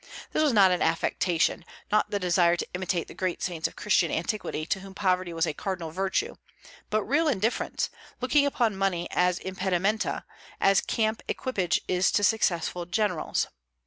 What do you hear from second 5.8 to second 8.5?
virtue; but real indifference, looking